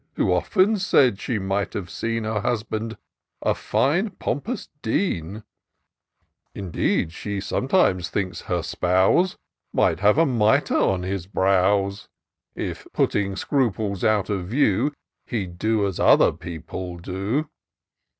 Who 0.15 0.33
often 0.33 0.79
says 0.79 1.19
she 1.19 1.37
might 1.37 1.73
have 1.73 1.91
seen 1.91 2.23
Her 2.23 2.39
husband 2.39 2.97
a 3.43 3.53
fine, 3.53 4.09
pompous 4.09 4.67
Dean: 4.81 5.43
Indeed, 6.55 7.13
she 7.13 7.39
sometimes 7.39 8.09
thinks 8.09 8.41
her 8.41 8.63
spouse 8.63 9.37
Might 9.71 9.99
have 9.99 10.17
a 10.17 10.25
mitre 10.25 10.73
on 10.75 11.03
his 11.03 11.27
brows, 11.27 12.09
If, 12.55 12.87
putting 12.93 13.35
scruples 13.35 14.03
out 14.03 14.31
of 14.31 14.47
view. 14.47 14.91
He'd 15.27 15.59
do 15.59 15.85
as 15.85 15.99
other 15.99 16.31
people 16.31 16.97
do. 16.97 17.47